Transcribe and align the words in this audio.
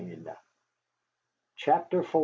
CHAPTER 1.57 1.99
IV. 1.99 2.15